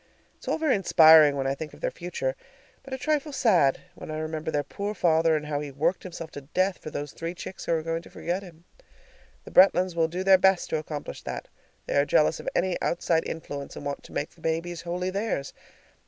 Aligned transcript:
It's 0.35 0.47
all 0.47 0.57
very 0.57 0.73
inspiring 0.73 1.35
when 1.35 1.45
I 1.45 1.53
think 1.53 1.75
of 1.75 1.79
their 1.81 1.91
futures, 1.91 2.33
but 2.81 2.91
a 2.91 2.97
trifle 2.97 3.31
sad 3.31 3.81
when 3.93 4.09
I 4.09 4.17
remember 4.17 4.49
their 4.49 4.63
poor 4.63 4.95
father, 4.95 5.35
and 5.35 5.45
how 5.45 5.59
he 5.59 5.69
worked 5.69 6.01
himself 6.01 6.31
to 6.31 6.41
death 6.41 6.79
for 6.79 6.89
those 6.89 7.11
three 7.11 7.35
chicks 7.35 7.65
who 7.65 7.73
are 7.73 7.83
going 7.83 8.01
to 8.01 8.09
forget 8.09 8.41
him. 8.41 8.63
The 9.43 9.51
Bretlands 9.51 9.95
will 9.95 10.07
do 10.07 10.23
their 10.23 10.39
best 10.39 10.71
to 10.71 10.77
accomplish 10.77 11.21
that. 11.21 11.49
They 11.85 11.95
are 11.97 12.05
jealous 12.05 12.39
of 12.39 12.49
any 12.55 12.81
outside 12.81 13.27
influence 13.29 13.75
and 13.75 13.85
want 13.85 14.01
to 14.05 14.11
make 14.11 14.31
the 14.31 14.41
babies 14.41 14.81
wholly 14.81 15.11
theirs. 15.11 15.53